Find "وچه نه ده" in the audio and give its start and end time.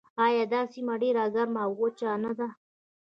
1.81-2.47